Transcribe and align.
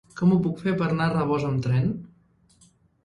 Com 0.19 0.31
ho 0.35 0.37
puc 0.45 0.61
fer 0.63 0.73
per 0.79 0.87
anar 0.87 1.09
a 1.09 1.13
Rabós 1.17 1.47
amb 1.51 1.63
tren? 1.67 1.93